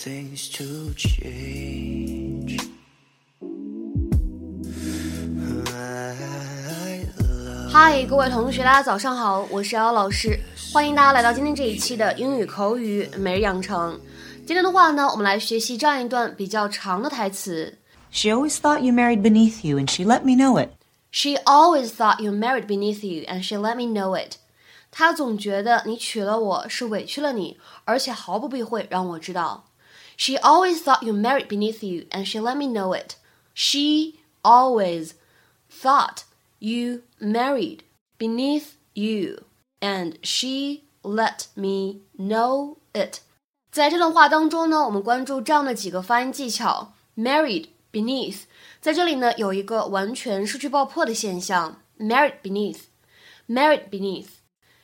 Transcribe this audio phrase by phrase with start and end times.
[0.00, 2.60] things to change.
[5.72, 10.38] I love 嗨，各位同学，大家早上好，我是姚老师，
[10.72, 14.00] 欢迎大家来到今天这一期的英语口语每日养成。
[14.46, 17.76] 今天的话呢，我们来学习这样一段比较长的台词。
[18.10, 20.70] She always thought you married beneath you, and she let me know it.
[21.10, 24.36] She always thought you married beneath you, and she let me know it.
[24.90, 29.64] 她总觉得你娶了我是委屈了你，而且毫不避讳让我知道。
[30.20, 33.16] She always thought you married beneath you, and she let me know it.
[33.54, 35.12] She always
[35.70, 36.24] thought
[36.58, 37.80] you married
[38.18, 39.44] beneath you,
[39.80, 43.20] and she let me know it.
[43.70, 48.44] 在这段话当中呢，我们关注这样的几个发音技巧：married beneath，
[48.80, 54.28] 在这里呢有一个完全失去爆破的现象，married beneath，married beneath。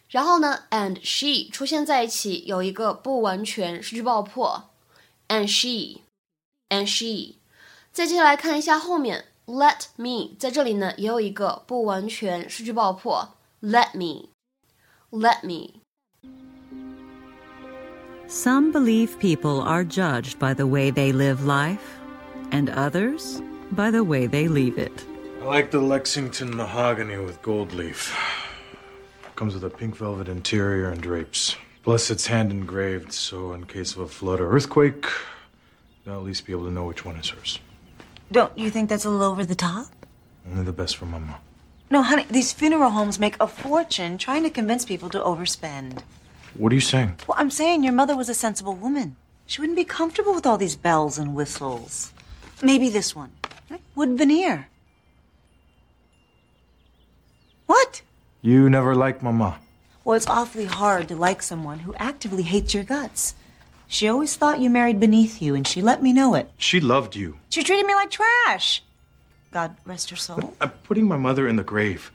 [0.09, 4.71] 然后呢，and she 出现在一起，有一个不完全失去爆破
[5.29, 7.37] ，and she，and she。
[7.93, 15.81] 再接下来看一下后面，let me 在这里呢也有一个不完全失去爆破，let me，let me。
[18.29, 22.01] Some believe people are judged by the way they live life,
[22.51, 25.05] and others by the way they leave it.
[25.43, 28.17] I like the Lexington mahogany with gold leaf.
[29.37, 31.57] Comes with a pink velvet interior and drapes.
[31.88, 35.06] Plus, it's hand engraved, so in case of a flood or earthquake,
[36.04, 37.60] they'll at least be able to know which one is hers.
[38.30, 39.86] Don't you think that's a little over the top?
[40.52, 41.40] Only the best for Mama.
[41.90, 46.02] No, honey, these funeral homes make a fortune trying to convince people to overspend.
[46.56, 47.20] What are you saying?
[47.26, 49.16] Well, I'm saying your mother was a sensible woman.
[49.46, 52.12] She wouldn't be comfortable with all these bells and whistles.
[52.62, 53.32] Maybe this one.
[53.96, 54.68] Wood veneer.
[57.66, 58.02] What?
[58.42, 59.60] You never liked Mama.
[60.08, 63.36] Well, it's awfully hard to like someone who actively hates your guts.
[63.90, 66.50] She always thought you married beneath you, and she let me know it.
[66.58, 67.40] She loved you.
[67.50, 68.82] She treated me like trash.
[69.52, 70.54] God rest her soul.
[70.62, 72.10] I'm putting my mother in the grave.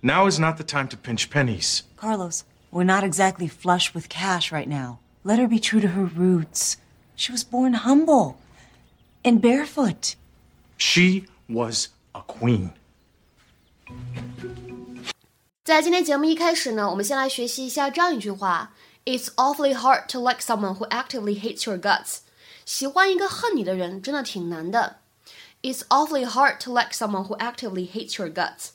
[0.00, 1.82] Now is not the time to pinch pennies.
[1.98, 4.98] Carlos, we're not exactly flush with cash right now.
[5.22, 6.78] Let her be true to her roots.
[7.14, 8.38] She was born humble
[9.22, 10.16] and barefoot.
[10.78, 12.72] She was a queen.
[15.68, 18.72] 在今天节目一开始呢，我们先来学习一下这样一句话
[19.04, 22.20] ：It's awfully hard to like someone who actively hates your guts。
[22.64, 25.00] 喜欢一个恨你的人真的挺难的。
[25.60, 28.68] It's awfully hard to like someone who actively hates your guts。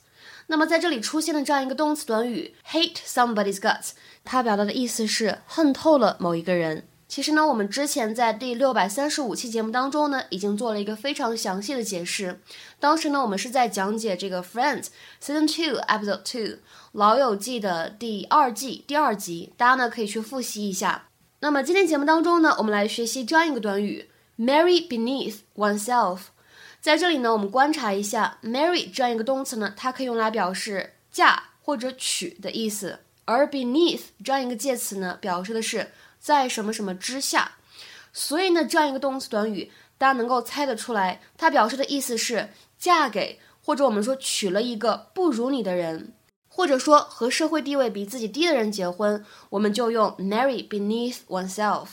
[0.46, 3.94] 那么在这里出现的这样一个动词短语 hate somebody's guts，
[4.24, 6.88] 它表达的意思是恨透了某一个人。
[7.14, 12.40] 其实呢，我们之前在第六百三十五期节目当中呢，已经做了一个非常详细的解释。
[12.80, 14.86] 当时呢，我们是在讲解这个《Friends》
[15.22, 16.42] Season Two Episode Two
[16.94, 21.04] 《老友记》的第二季第二集，大家呢可以去复习一下。
[21.42, 24.10] 那么今天节目当中呢，我们来学习这样一个短语
[24.40, 26.22] ：marry beneath oneself。
[26.82, 35.92] 在这里呢，我们观察一下 marry 这样一个动词呢，它可以用来表示嫁或者娶的意思，而 beneath 这样一个介词呢，表示的是
[36.24, 37.56] 在什么什么之下。
[38.14, 46.14] 所以呢，这样一个动词短语，大家能够猜得出来，它表示的意思是嫁给或者我们说娶了一个不如你的人，
[46.48, 51.88] 或者说和社会地位比自己低的人结婚，我们就用 marry beneath oneself。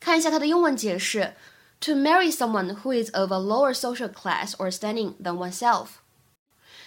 [0.00, 1.34] 看一下它的英文解释。
[1.80, 5.88] To marry someone who is of a lower social class or standing than oneself。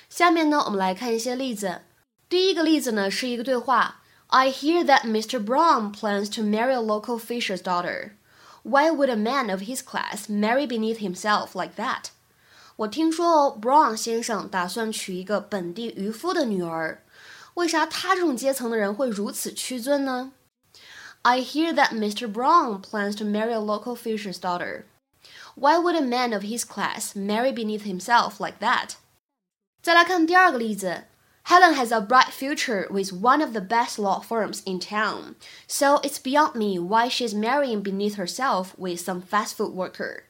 [0.10, 1.82] 下面呢，我们来看一些例子。
[2.28, 5.39] 第一个例子呢是一个对话 ：I hear that Mr.
[5.39, 8.13] Brown plans to marry a local fisher's daughter.
[8.63, 12.11] Why would a man of his class marry beneath himself like that?
[12.77, 17.03] 我听说哦，Brown 先生打算娶一个本地渔夫的女儿。
[17.55, 20.33] 为啥他这种阶层的人会如此屈尊呢？
[21.21, 22.27] I hear that Mr.
[22.27, 24.87] Brown plans to marry a local fisher's daughter.
[25.55, 28.95] Why would a man of his class marry beneath himself like that?
[29.83, 31.05] 再来看第二个例子。
[31.47, 35.35] Helen has a bright future with one of the best law firms in town,
[35.67, 40.23] so it's beyond me why she's marrying beneath herself with some fast food worker.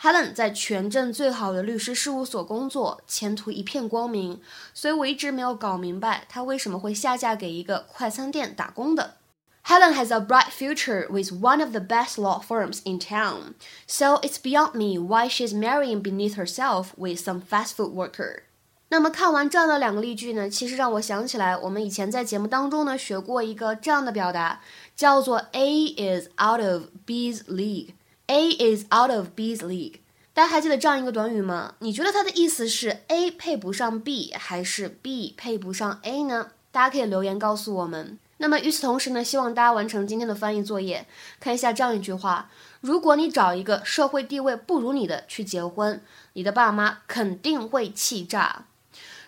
[0.00, 4.40] Helen 在全镇最好的律师事务所工作，前途一片光明，
[4.74, 9.16] 所以我一直没有搞明白她为什么会下嫁给一个快餐店打工的。
[9.64, 13.54] Helen has a bright future with one of the best law firms in town,
[13.86, 18.44] so it's beyond me why she's marrying beneath herself with some fast food worker.
[18.91, 24.59] 那么看完这样的两个例句呢，其实让我想起来，我们以前在节目当中呢学过一个这样的表达，
[24.97, 27.91] 叫做 A is out of B's league。
[28.27, 30.01] A is out of B's league。
[30.33, 31.75] 大家还记得这样一个短语吗？
[31.79, 36.51] 你觉得它的意思是 A 配不上 B，还是 B 配不上 A 呢？
[36.73, 38.19] 大家可以留言告诉我们。
[38.39, 41.07] 那么与此同时呢，希望大家完成今天的翻译作业，
[41.39, 42.49] 看一下这样一句话：
[42.81, 46.03] 如果你找一个社会地位不如你的去结婚，
[46.33, 48.65] 你的爸妈肯定会气炸。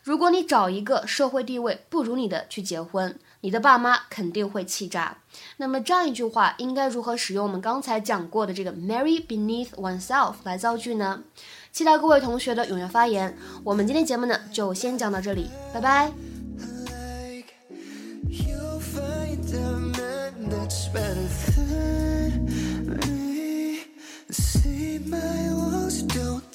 [0.03, 5.17] 如果你找一个社会地位不如你的去结婚，你的爸妈肯定会气炸。
[5.57, 11.23] 那么这样一句话应该如何使用我们刚才讲过的这个 marry beneath oneself 来造句呢？
[11.71, 13.37] 期待各位同学的踊跃发言。
[13.63, 16.11] 我们今天节目呢就先讲到这里，拜拜。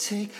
[0.09, 0.31] take.